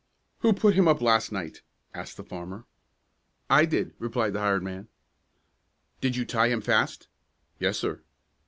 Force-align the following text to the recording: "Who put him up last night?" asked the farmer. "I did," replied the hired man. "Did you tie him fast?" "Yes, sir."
"Who 0.39 0.53
put 0.53 0.73
him 0.73 0.87
up 0.87 0.99
last 0.99 1.31
night?" 1.31 1.61
asked 1.93 2.17
the 2.17 2.23
farmer. 2.23 2.65
"I 3.51 3.65
did," 3.65 3.93
replied 3.99 4.33
the 4.33 4.39
hired 4.39 4.63
man. 4.63 4.87
"Did 6.01 6.15
you 6.15 6.25
tie 6.25 6.47
him 6.49 6.61
fast?" 6.61 7.07
"Yes, 7.59 7.77
sir." 7.77 8.01